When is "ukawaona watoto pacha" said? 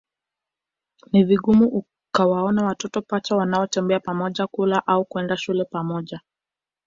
2.09-3.35